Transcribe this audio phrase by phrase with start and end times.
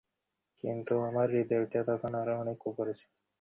[0.63, 3.11] কিন্তু, আমার হৃদয়টা তখন আরো অনেক উপরে ছিল।